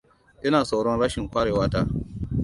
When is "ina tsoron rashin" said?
0.47-1.27